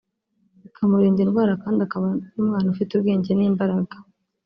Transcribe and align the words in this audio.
bikamurinda 0.61 1.19
indwara 1.25 1.53
kandi 1.63 1.79
akaba 1.85 2.07
n’umwana 2.33 2.67
ufite 2.73 2.91
ubwenge 2.93 3.31
n’imbaraga 3.35 3.95